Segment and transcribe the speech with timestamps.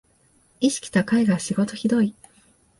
[0.59, 2.15] 意識高いが仕事ひどい